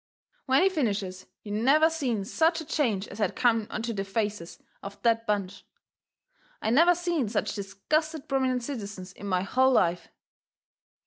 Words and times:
When 0.47 0.63
he 0.63 0.69
finishes 0.69 1.27
you 1.43 1.51
never 1.51 1.87
seen 1.87 2.25
such 2.25 2.59
a 2.59 2.65
change 2.65 3.07
as 3.09 3.19
had 3.19 3.35
come 3.35 3.67
onto 3.69 3.93
the 3.93 4.03
faces 4.03 4.57
of 4.81 4.99
that 5.03 5.27
bunch. 5.27 5.63
I 6.59 6.71
never 6.71 6.95
seen 6.95 7.29
such 7.29 7.53
disgusted 7.53 8.27
prominent 8.27 8.63
citizens 8.63 9.13
in 9.13 9.27
my 9.27 9.43
hull 9.43 9.69
life. 9.73 10.07